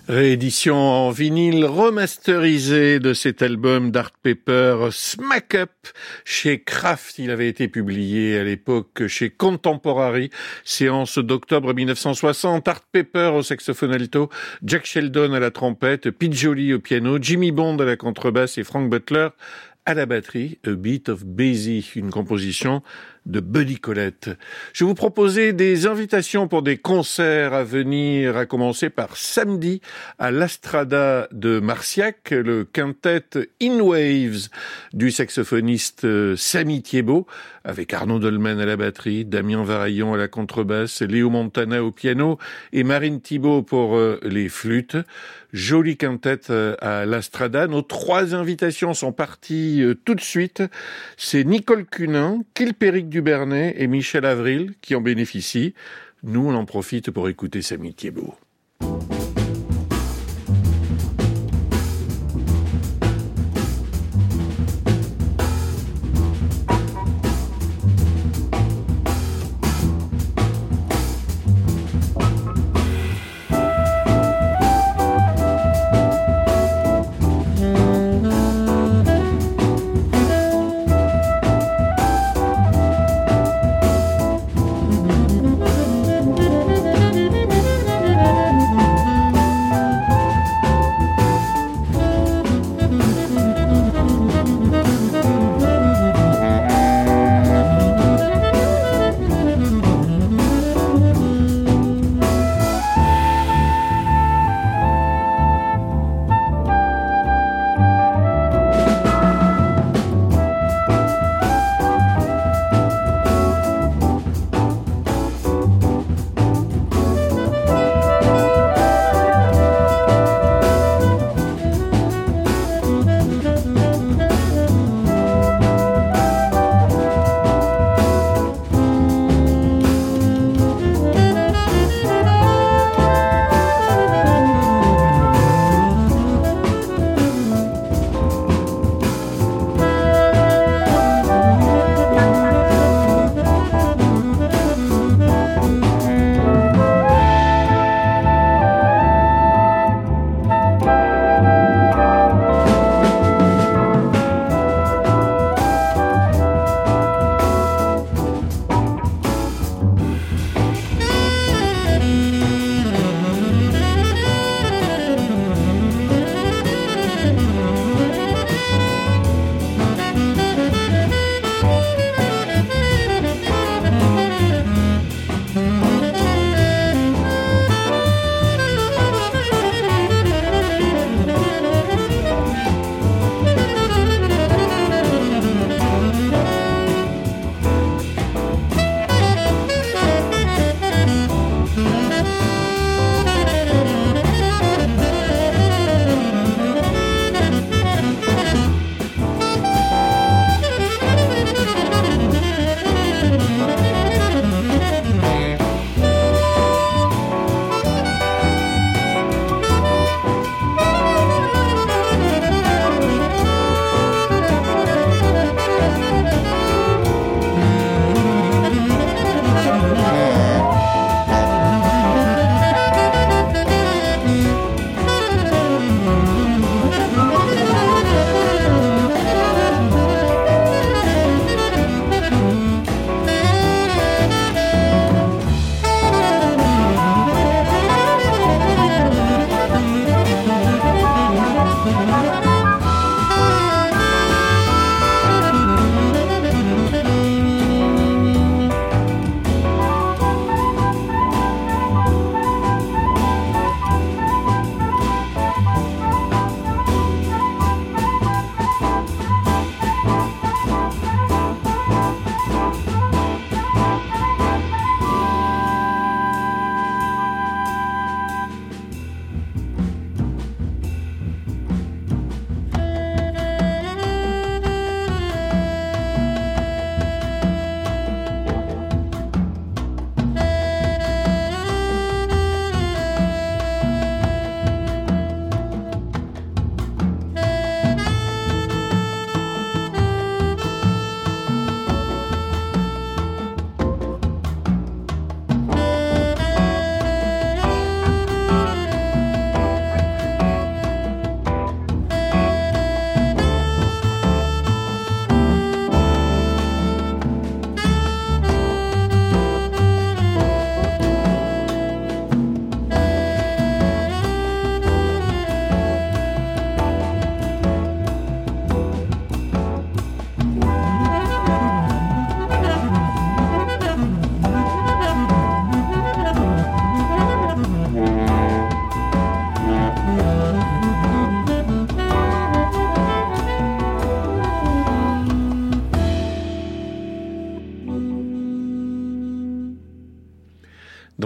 Réédition 0.09 0.75
en 0.75 1.11
vinyle 1.11 1.65
remasterisé 1.65 2.99
de 2.99 3.13
cet 3.13 3.43
album 3.43 3.91
d'Art 3.91 4.09
Pepper 4.23 4.87
Smack 4.89 5.53
Up 5.53 5.69
chez 6.25 6.63
Kraft. 6.63 7.19
Il 7.19 7.29
avait 7.29 7.47
été 7.47 7.67
publié 7.67 8.39
à 8.39 8.43
l'époque 8.43 9.05
chez 9.05 9.29
Contemporary, 9.29 10.31
séance 10.63 11.19
d'octobre 11.19 11.75
1960. 11.75 12.67
Art 12.67 12.81
Pepper 12.91 13.33
au 13.35 13.43
saxophone 13.43 13.93
alto, 13.93 14.31
Jack 14.63 14.87
Sheldon 14.87 15.33
à 15.33 15.39
la 15.39 15.51
trompette, 15.51 16.09
Pete 16.09 16.33
Jolie 16.33 16.73
au 16.73 16.79
piano, 16.79 17.19
Jimmy 17.21 17.51
Bond 17.51 17.77
à 17.77 17.85
la 17.85 17.95
contrebasse 17.95 18.57
et 18.57 18.63
Frank 18.63 18.89
Butler 18.89 19.27
à 19.85 19.93
la 19.93 20.05
batterie, 20.05 20.59
A 20.65 20.71
Beat 20.71 21.09
of 21.09 21.25
Basie, 21.25 21.87
une 21.95 22.11
composition 22.11 22.83
de 23.25 23.39
Buddy 23.39 23.79
Collette. 23.79 24.29
Je 24.73 24.85
vous 24.85 24.93
proposais 24.93 25.53
des 25.53 25.87
invitations 25.87 26.47
pour 26.47 26.61
des 26.61 26.77
concerts 26.77 27.53
à 27.53 27.63
venir, 27.63 28.37
à 28.37 28.45
commencer 28.45 28.89
par 28.89 29.17
samedi 29.17 29.81
à 30.17 30.31
l'Astrada 30.31 31.27
de 31.31 31.59
Marciac, 31.59 32.31
le 32.31 32.65
quintet 32.65 33.25
In 33.61 33.79
Waves 33.81 34.49
du 34.93 35.11
saxophoniste 35.11 36.05
euh, 36.05 36.35
Samy 36.35 36.81
Thiebaud, 36.81 37.25
avec 37.63 37.93
Arnaud 37.93 38.19
Dolmen 38.19 38.59
à 38.59 38.65
la 38.65 38.77
batterie, 38.77 39.25
Damien 39.25 39.63
Varaillon 39.63 40.13
à 40.13 40.17
la 40.17 40.27
contrebasse, 40.27 41.01
Léo 41.01 41.29
Montana 41.29 41.83
au 41.83 41.91
piano 41.91 42.37
et 42.73 42.83
Marine 42.83 43.21
Thibault 43.21 43.63
pour 43.63 43.95
euh, 43.95 44.19
les 44.23 44.49
flûtes. 44.49 44.97
Jolie 45.51 45.97
quintette 45.97 46.51
euh, 46.51 46.75
à 46.79 47.05
l'Astrada. 47.05 47.67
Nos 47.67 47.81
trois 47.81 48.35
invitations 48.35 48.93
sont 48.93 49.11
parties 49.11 49.83
tout 50.05 50.15
de 50.15 50.21
suite. 50.21 50.63
C'est 51.17 51.43
Nicole 51.43 51.85
Cunin, 51.85 52.41
Dubernay 53.09 53.73
et 53.77 53.87
Michel 53.87 54.25
Avril 54.25 54.73
qui 54.81 54.95
en 54.95 55.01
bénéficient. 55.01 55.73
Nous, 56.23 56.47
on 56.47 56.53
en 56.53 56.65
profite 56.65 57.11
pour 57.11 57.29
écouter 57.29 57.61
Samy 57.61 57.93
Thiebaud. 57.93 58.35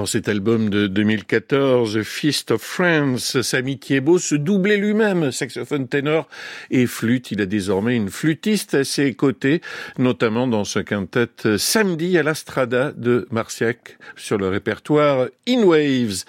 Dans 0.04 0.08
cet 0.08 0.28
album 0.28 0.70
de 0.70 0.88
2014, 0.88 2.02
Feast 2.02 2.52
of 2.52 2.62
Friends. 2.62 3.42
Samy 3.42 3.80
Thiebaud 3.80 4.18
se 4.18 4.36
doublait 4.36 4.76
lui-même, 4.76 5.32
saxophone 5.32 5.88
ténor 5.88 6.28
et 6.72 6.88
flûte. 6.88 7.32
Il 7.32 7.40
a 7.40 7.46
désormais 7.46 7.96
une 7.96 8.10
flûtiste 8.10 8.74
à 8.74 8.84
ses 8.84 9.14
côtés, 9.14 9.62
notamment 9.98 10.46
dans 10.46 10.66
ce 10.66 10.80
quintet 10.80 11.30
Samedi 11.58 12.18
à 12.18 12.24
l'Astrada 12.24 12.92
de 12.92 13.30
Marciac 13.32 13.98
sur 14.18 14.38
le 14.38 14.50
répertoire 14.50 15.28
In 15.48 15.64
Waves. 15.64 16.26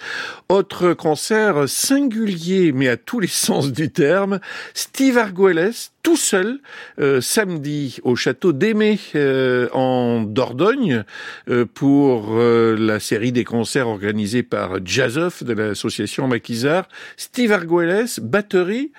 Autre 0.47 0.93
concert 0.93 1.67
singulier, 1.67 2.71
mais 2.71 2.87
à 2.87 2.95
tous 2.95 3.19
les 3.19 3.27
sens 3.45 3.73
du 3.73 3.91
terme, 3.91 4.39
Steve 4.73 5.17
Arguelles, 5.17 5.73
tout 6.05 6.17
seul 6.17 6.59
euh, 6.99 7.19
samedi 7.19 7.97
au 8.03 8.15
château 8.15 8.53
d'Aimé 8.53 8.99
euh, 9.15 9.67
en 9.73 10.21
Dordogne 10.21 11.03
euh, 11.49 11.65
pour 11.65 12.37
la 12.37 12.99
série 12.99 13.31
des 13.31 13.43
concerts 13.43 13.64
organisés 13.87 14.43
par 14.43 14.85
Jazzoff 14.85 15.43
de 15.43 15.53
l'association 15.53 16.27
Maquisard. 16.27 16.87
Steve 17.17 17.51
Arguelles, 17.51 18.07
batterie 18.21 18.91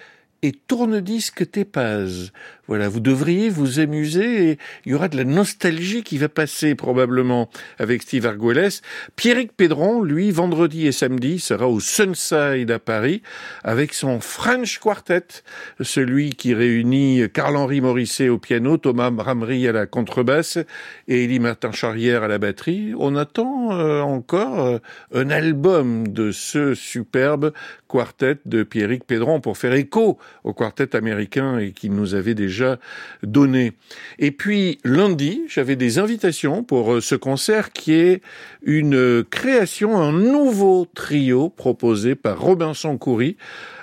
et 0.42 0.52
tourne-disque 0.52 1.50
Tépaz. 1.50 2.32
Voilà, 2.68 2.88
vous 2.88 3.00
devriez 3.00 3.48
vous 3.48 3.78
amuser 3.78 4.50
et 4.50 4.58
il 4.84 4.92
y 4.92 4.94
aura 4.94 5.08
de 5.08 5.16
la 5.16 5.24
nostalgie 5.24 6.02
qui 6.02 6.18
va 6.18 6.28
passer 6.28 6.74
probablement 6.74 7.48
avec 7.78 8.02
Steve 8.02 8.26
Arguelles. 8.26 8.70
Pierrick 9.14 9.52
Pédron, 9.52 10.02
lui, 10.02 10.32
vendredi 10.32 10.86
et 10.86 10.92
samedi, 10.92 11.38
sera 11.38 11.68
au 11.68 11.78
Sunside 11.78 12.70
à 12.70 12.78
Paris 12.78 13.22
avec 13.62 13.94
son 13.94 14.18
French 14.18 14.78
Quartet, 14.78 15.26
celui 15.80 16.30
qui 16.30 16.54
réunit 16.54 17.22
Carl-Henri 17.32 17.80
Morisset 17.80 18.28
au 18.28 18.38
piano, 18.38 18.78
Thomas 18.78 19.12
Ramry 19.16 19.68
à 19.68 19.72
la 19.72 19.86
contrebasse 19.86 20.58
et 21.06 21.24
Elie 21.24 21.38
Martin 21.38 21.70
Charrière 21.70 22.24
à 22.24 22.28
la 22.28 22.38
batterie. 22.38 22.94
On 22.98 23.14
attend 23.14 23.72
euh, 23.72 24.00
encore 24.00 24.60
euh, 24.60 24.78
un 25.14 25.30
album 25.30 26.08
de 26.08 26.32
ce 26.32 26.74
superbe 26.74 27.52
quartet 27.88 28.38
de 28.44 28.64
Pierrick 28.64 29.04
Pédron 29.04 29.40
pour 29.40 29.56
faire 29.56 29.74
écho 29.74 30.18
au 30.42 30.52
quartet 30.52 30.96
américain 30.96 31.58
et 31.58 31.72
qui 31.72 31.90
nous 31.90 32.14
avait 32.14 32.34
déjà 32.34 32.55
donné. 33.22 33.72
Et 34.18 34.30
puis 34.30 34.78
lundi, 34.84 35.42
j'avais 35.48 35.76
des 35.76 35.98
invitations 35.98 36.62
pour 36.62 36.94
euh, 36.94 37.00
ce 37.00 37.14
concert 37.14 37.72
qui 37.72 37.92
est 37.94 38.22
une 38.62 39.24
création, 39.24 39.96
un 39.96 40.12
nouveau 40.12 40.86
trio 40.94 41.48
proposé 41.48 42.14
par 42.14 42.40
Robinson 42.40 42.98
Coury 42.98 43.36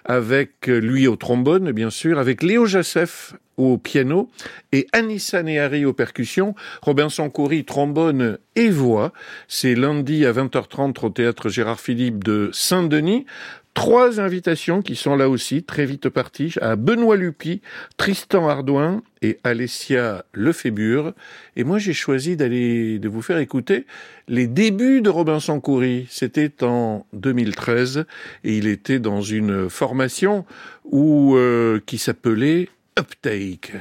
avec 0.06 0.68
lui 0.68 1.08
au 1.08 1.16
trombone, 1.16 1.72
bien 1.72 1.90
sûr, 1.90 2.20
avec 2.20 2.44
Léo 2.44 2.66
Jassef 2.66 3.36
au 3.58 3.78
piano 3.78 4.30
et 4.72 4.88
Anissa 4.94 5.44
Nehari 5.44 5.86
aux 5.86 5.94
percussions, 5.94 6.56
Robinson 6.82 7.30
Coury 7.30 7.66
trombone 7.66 8.38
et 8.56 8.70
voix. 8.70 9.14
C'est 9.48 9.76
lundi 9.76 10.26
à 10.26 10.34
20h30 10.34 11.06
au 11.06 11.10
théâtre 11.10 11.50
Gérard 11.50 11.80
Philippe 11.80 12.24
de 12.24 12.50
Saint-Denis. 12.52 13.26
Trois 13.74 14.20
invitations 14.20 14.84
qui 14.84 14.96
sont 14.96 15.16
là 15.16 15.30
aussi 15.30 15.64
très 15.64 15.86
vite 15.86 16.08
parties 16.10 16.54
à 16.62 16.76
Benoît 16.76 17.16
Lupi, 17.16 17.62
Tristan 17.98 18.48
Ardouin 18.48 19.02
et 19.24 19.40
Alessia 19.44 20.26
Lefébure. 20.34 21.14
Et 21.56 21.64
moi, 21.64 21.80
j'ai 21.80 21.94
choisi 21.94 22.38
d'aller, 22.38 23.00
de 23.00 23.10
vous 23.10 23.24
faire 23.24 23.40
écouter 23.40 23.88
les 24.28 24.46
débuts 24.46 25.02
de 25.02 25.10
Robinson 25.10 25.60
Coury. 25.60 26.06
C'était 26.10 26.64
en 26.64 27.08
2013 27.14 28.06
et 28.44 28.58
il 28.58 28.68
était 28.68 29.00
dans 29.00 29.22
une 29.22 29.70
formation 29.72 30.46
où, 30.86 31.36
euh, 31.36 31.82
qui 31.86 31.98
s'appelait 31.98 32.70
Uptake. 33.00 33.74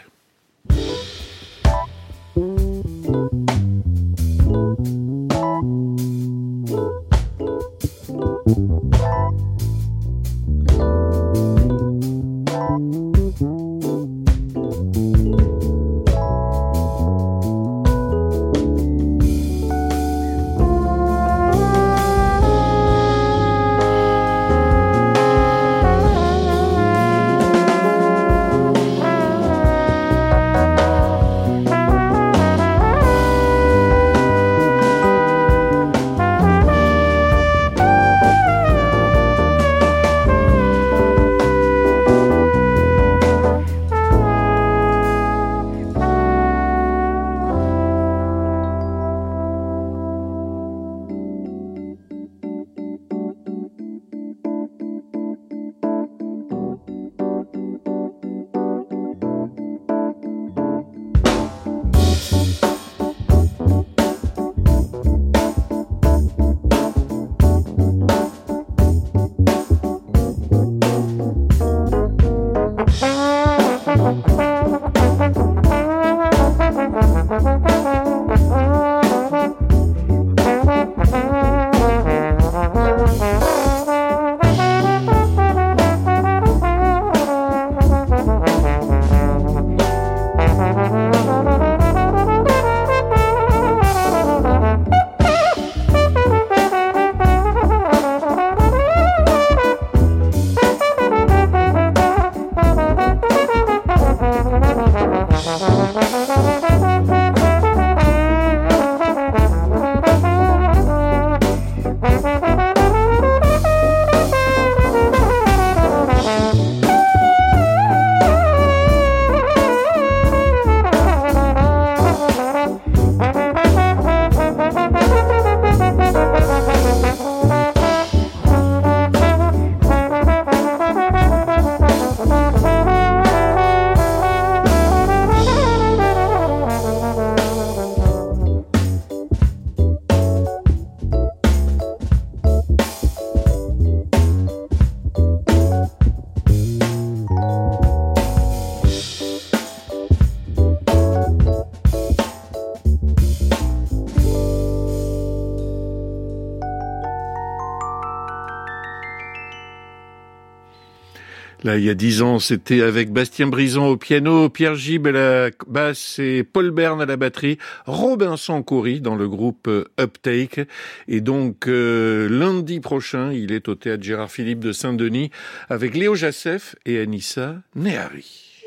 Il 161.83 161.87
y 161.87 161.91
a 161.91 161.95
dix 161.95 162.23
ans, 162.23 162.39
c'était 162.39 162.81
avec 162.81 163.13
Bastien 163.13 163.49
Brison 163.49 163.89
au 163.89 163.97
piano, 163.97 164.49
Pierre 164.49 164.77
Gib 164.77 165.09
à 165.09 165.11
la 165.11 165.51
basse 165.67 166.21
et 166.21 166.45
Paul 166.45 166.71
Bern 166.71 167.01
à 167.01 167.07
la 167.07 167.17
batterie, 167.17 167.59
Robinson 167.87 168.63
Coury 168.63 169.01
dans 169.01 169.17
le 169.17 169.29
groupe 169.29 169.67
euh, 169.67 169.87
Uptake. 170.01 170.61
Et 171.09 171.21
donc, 171.21 171.67
euh, 171.67 172.29
lundi 172.29 172.79
prochain, 172.79 173.33
il 173.33 173.51
est 173.51 173.69
au 173.69 173.75
théâtre 173.75 174.05
Gérard 174.05 174.31
Philippe 174.31 174.61
de 174.61 174.71
Saint-Denis 174.71 175.33
avec 175.69 175.97
Léo 175.97 176.15
Jassef 176.15 176.77
et 176.87 177.01
Anissa 177.01 177.57
Nehari. 177.75 178.63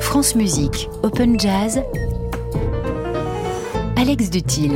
France 0.00 0.34
Musique, 0.34 0.88
Open 1.04 1.38
Jazz, 1.38 1.82
Alex 3.96 4.28
Dutil. 4.28 4.72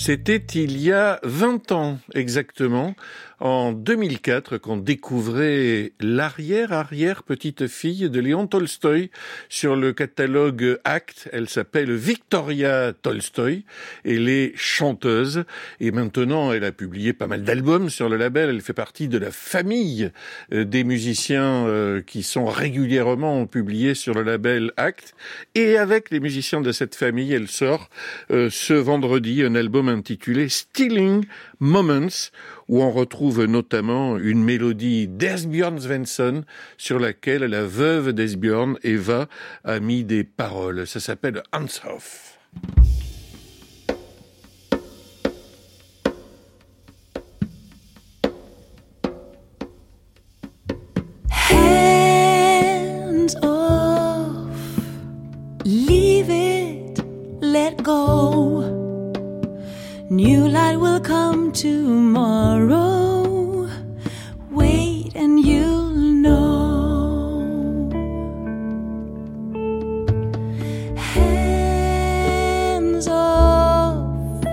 C'était 0.00 0.42
il 0.54 0.80
y 0.80 0.92
a 0.92 1.20
20 1.24 1.72
ans 1.72 1.98
exactement, 2.14 2.94
en 3.40 3.72
2004, 3.72 4.58
qu'on 4.58 4.76
découvrait 4.76 5.92
l'arrière-arrière 5.98 7.22
petite 7.22 7.66
fille 7.66 8.10
de 8.10 8.20
Léon 8.20 8.46
Tolstoï 8.46 9.10
sur 9.48 9.76
le 9.76 9.92
catalogue 9.92 10.78
Act. 10.84 11.28
Elle 11.32 11.48
s'appelle 11.48 11.92
Victoria 11.94 12.92
Tolstoï. 12.92 13.64
Elle 14.04 14.28
est 14.28 14.52
chanteuse 14.56 15.44
et 15.80 15.90
maintenant 15.90 16.52
elle 16.52 16.64
a 16.64 16.72
publié 16.72 17.12
pas 17.12 17.26
mal 17.26 17.42
d'albums 17.42 17.88
sur 17.88 18.08
le 18.08 18.16
label. 18.16 18.50
Elle 18.50 18.60
fait 18.60 18.72
partie 18.74 19.08
de 19.08 19.18
la 19.18 19.30
famille 19.30 20.10
euh, 20.52 20.64
des 20.64 20.84
musiciens 20.84 21.66
euh, 21.66 22.02
qui 22.02 22.22
sont 22.22 22.44
régulièrement 22.44 23.46
publiés 23.46 23.94
sur 23.94 24.14
le 24.14 24.22
label 24.22 24.72
Act. 24.76 25.14
Et 25.54 25.78
avec 25.78 26.10
les 26.10 26.20
musiciens 26.20 26.60
de 26.60 26.72
cette 26.72 26.94
famille, 26.94 27.32
elle 27.32 27.48
sort 27.48 27.88
euh, 28.30 28.50
ce 28.50 28.74
vendredi 28.74 29.42
un 29.42 29.54
album 29.54 29.88
intitulé 29.88 30.48
Stealing 30.48 31.24
Moments, 31.60 32.30
où 32.70 32.80
on 32.82 32.92
retrouve 32.92 33.44
notamment 33.46 34.16
une 34.16 34.44
mélodie 34.44 35.08
d'Esbjörn 35.08 35.78
Svensson, 35.80 36.44
sur 36.78 37.00
laquelle 37.00 37.42
la 37.42 37.64
veuve 37.64 38.12
d'Esbjörn, 38.12 38.78
Eva, 38.84 39.26
a 39.64 39.80
mis 39.80 40.04
des 40.04 40.22
paroles. 40.22 40.86
Ça 40.86 41.00
s'appelle 41.00 41.42
Hands 41.52 41.66
Off. 41.92 42.38
Come 61.10 61.50
tomorrow. 61.50 63.18
Wait 64.52 65.10
and 65.16 65.44
you'll 65.44 65.90
know. 66.24 67.90
Hands 70.96 73.08
off, 73.08 74.44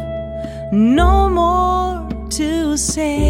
no 0.71 1.29
more 1.29 2.09
to 2.31 2.75
say. 2.75 3.26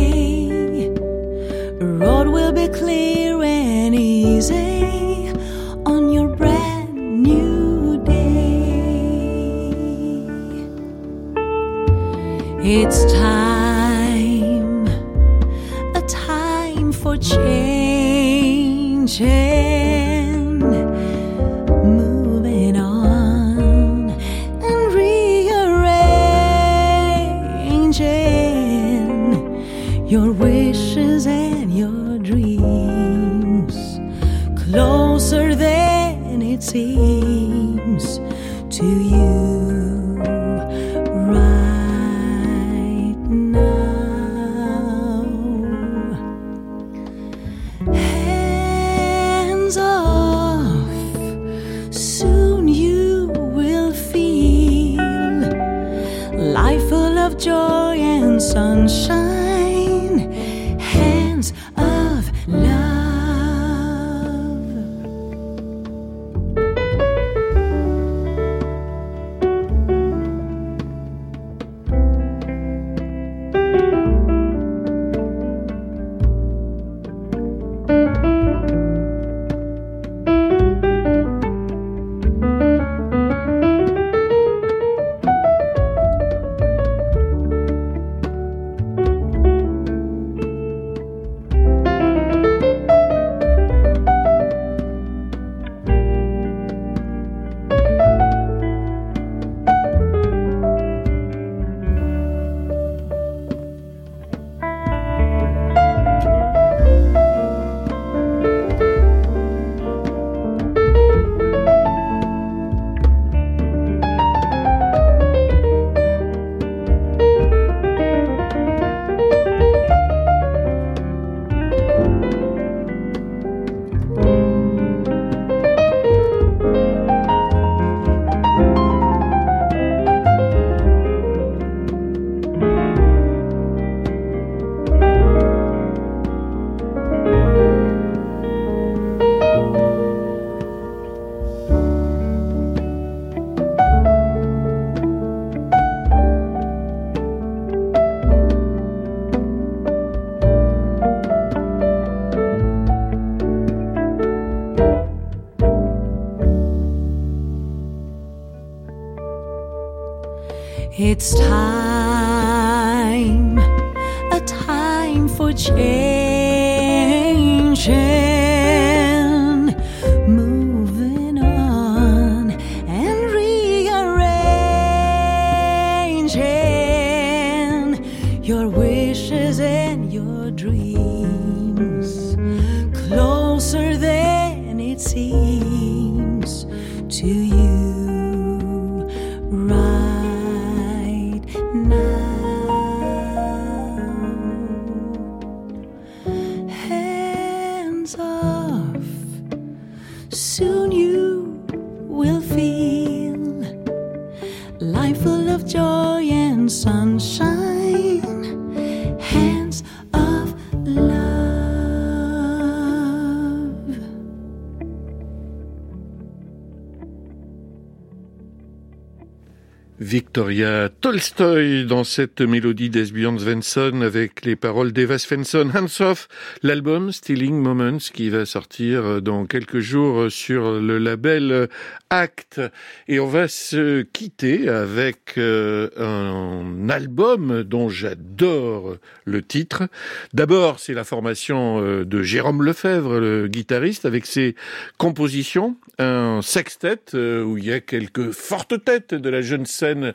vécu 220.08 220.27
Victoria 220.38 220.90
Tolstoy 221.02 221.86
dans 221.88 222.04
cette 222.04 222.42
mélodie 222.42 222.92
d'Esbjörn 222.92 223.40
Svensson 223.40 224.02
avec 224.04 224.46
les 224.46 224.56
paroles 224.56 224.92
d'Eva 224.92 225.18
Svensson. 225.18 225.72
Hands 225.74 226.06
Off, 226.06 226.28
l'album 226.62 227.12
Stealing 227.12 227.60
Moments 227.60 227.98
qui 228.14 228.30
va 228.30 228.46
sortir 228.46 229.20
dans 229.24 229.48
quelques 229.48 229.80
jours 229.80 230.32
sur 230.32 230.74
le 230.74 231.00
label 231.00 231.68
Act. 232.10 232.62
Et 233.08 233.20
on 233.20 233.28
va 233.28 233.48
se 233.48 234.02
quitter 234.02 234.70
avec 234.70 235.34
euh, 235.38 235.90
un 235.98 236.88
album 236.90 237.64
dont 237.64 237.90
j'adore 237.90 238.98
le 239.26 239.42
titre. 239.42 239.88
D'abord, 240.34 240.80
c'est 240.80 240.94
la 240.94 241.04
formation 241.04 241.82
euh, 241.82 242.06
de 242.06 242.22
Jérôme 242.22 242.64
Lefebvre, 242.64 243.20
le 243.20 243.48
guitariste, 243.48 244.06
avec 244.06 244.26
ses 244.26 244.56
compositions, 244.98 245.76
un 246.00 246.42
sextet 246.42 247.00
euh, 247.14 247.44
où 247.44 247.58
il 247.58 247.66
y 247.66 247.74
a 247.74 247.82
quelques 247.82 248.32
fortes 248.32 248.84
têtes 248.86 249.14
de 249.14 249.30
la 249.30 249.42
jeune 249.42 249.66
scène 249.66 250.14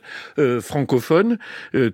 francophone. 0.61 1.39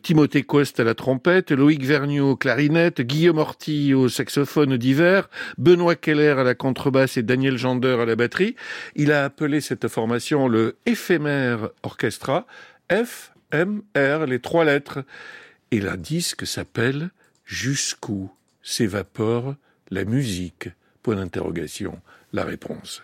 Timothée 0.03 0.43
Coste 0.43 0.81
à 0.81 0.85
la 0.85 0.95
trompette, 0.95 1.51
Loïc 1.51 1.85
Vergniaud 1.85 2.37
clarinette, 2.37 3.01
Guillaume 3.01 3.39
Orti 3.39 3.95
au 3.95 4.09
saxophone 4.09 4.77
d'hiver, 4.77 5.29
Benoît 5.57 5.97
Keller 5.97 6.37
à 6.39 6.45
la 6.45 6.55
contrebasse 6.55 7.17
et 7.17 7.23
Daniel 7.23 7.57
Jander 7.57 7.99
à 8.01 8.05
la 8.05 8.17
batterie. 8.17 8.57
Il 8.97 9.13
a 9.13 9.25
appelé 9.25 9.61
cette 9.61 9.89
formation 9.89 10.49
le 10.49 10.77
éphémère 10.87 11.71
orchestra, 11.83 12.47
FMR, 12.91 14.27
les 14.27 14.41
trois 14.41 14.65
lettres. 14.65 15.05
Et 15.71 15.81
la 15.81 15.97
disque 15.97 16.47
s'appelle 16.47 17.11
Jusqu'où 17.45 18.31
s'évapore 18.63 19.55
la 19.91 20.05
musique? 20.05 20.69
Point 21.03 21.17
d'interrogation. 21.17 22.01
La 22.33 22.45
réponse. 22.45 23.03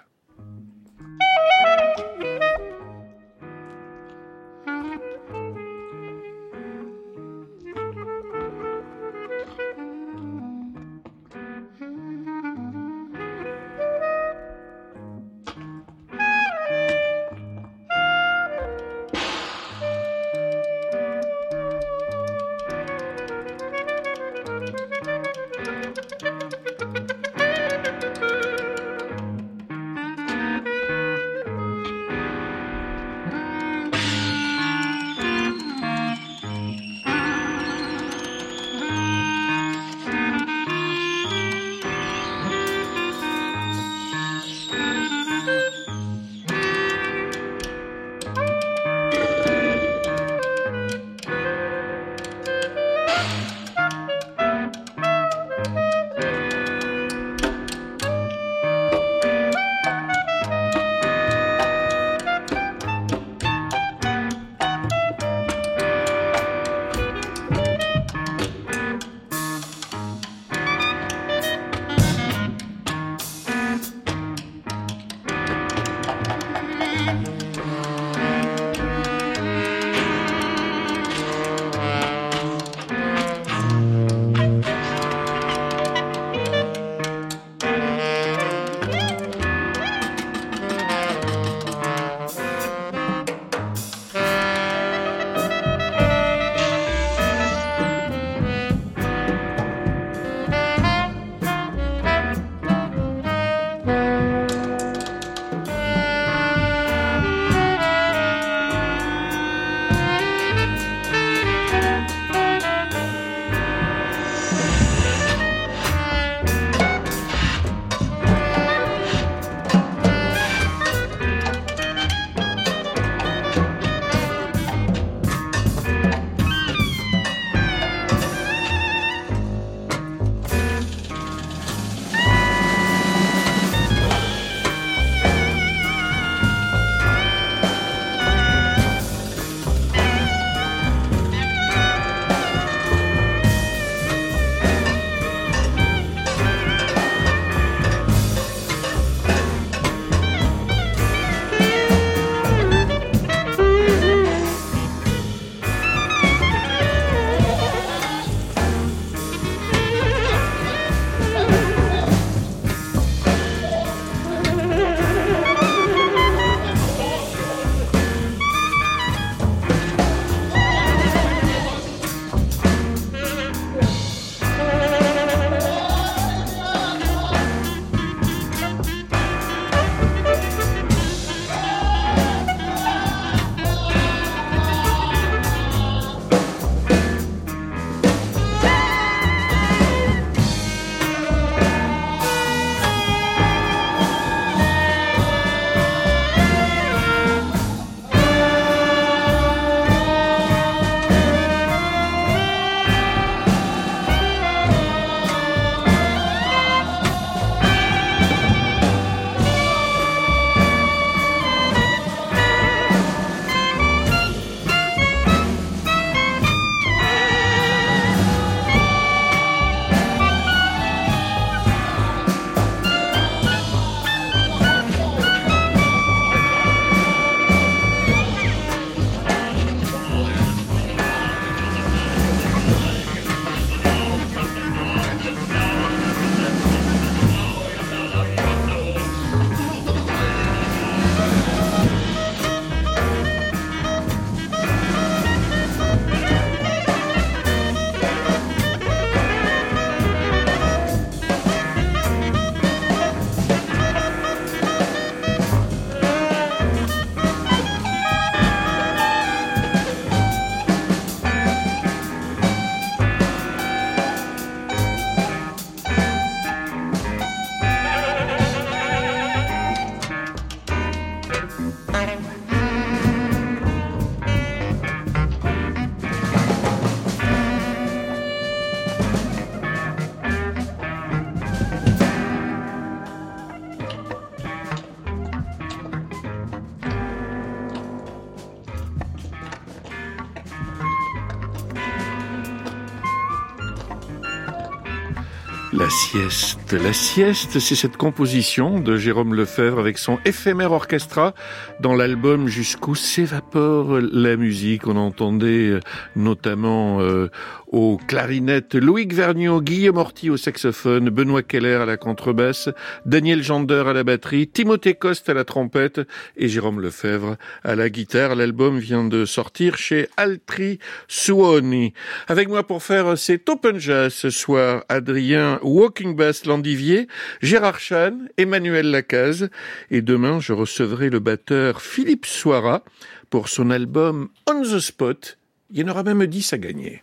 La 296.83 296.93
sieste, 296.93 297.61
c'est 297.61 297.77
cette 297.77 297.97
composition 297.97 298.81
de 298.81 298.97
Jérôme 298.97 299.35
Lefebvre 299.35 299.79
avec 299.79 299.97
son 299.97 300.19
éphémère 300.25 300.73
orchestra 300.73 301.33
dans 301.79 301.95
l'album 301.95 302.49
Jusqu'où 302.49 302.97
s'évapore 302.97 304.01
la 304.01 304.37
musique. 304.37 304.89
On 304.89 304.97
entendait 304.97 305.69
euh, 305.69 305.81
notamment 306.17 307.01
euh, 307.01 307.31
aux 307.69 307.99
clarinettes 308.09 308.75
Louis 308.75 309.07
Vergniaud, 309.11 309.61
Guillaume 309.61 309.97
Orty 309.97 310.31
au 310.31 310.37
saxophone, 310.37 311.11
Benoît 311.11 311.43
Keller 311.43 311.77
à 311.77 311.87
la 311.87 311.97
contrebasse, 311.97 312.69
Daniel 313.07 313.43
Jander 313.43 313.85
à 313.87 313.93
la 313.93 314.05
batterie, 314.05 314.49
Timothée 314.49 314.95
Coste 314.95 315.29
à 315.29 315.35
la 315.35 315.45
trompette 315.45 316.01
et 316.37 316.49
Jérôme 316.49 316.81
Lefebvre 316.81 317.37
à 317.63 317.75
la 317.75 317.89
guitare. 317.91 318.35
L'album 318.35 318.79
vient 318.79 319.05
de 319.05 319.25
sortir 319.25 319.77
chez 319.77 320.09
Altri 320.17 320.79
Suoni. 321.09 321.93
Avec 322.29 322.49
moi 322.49 322.67
pour 322.67 322.83
faire 322.83 323.19
cet 323.19 323.49
open 323.49 323.79
jazz 323.79 324.13
ce 324.13 324.31
soir, 324.31 324.85
Adrien 324.89 325.59
Walking 325.63 326.17
Bass 326.17 326.47
Landivier, 326.47 327.09
Gérard 327.43 327.81
Chan, 327.81 328.19
Emmanuel 328.37 328.91
Lacaze 328.91 329.49
et 329.91 330.03
demain 330.03 330.41
je 330.41 330.53
recevrai 330.53 331.11
le 331.11 331.19
batteur 331.19 331.83
Philippe 331.83 332.27
Soira 332.27 332.83
pour 333.31 333.49
son 333.49 333.71
album 333.71 334.29
On 334.49 334.63
the 334.63 334.79
Spot. 334.79 335.39
Il 335.71 335.81
y 335.81 335.85
en 335.85 335.89
aura 335.89 336.03
même 336.03 336.27
10 336.27 336.53
à 336.53 336.59
gagner 336.59 337.03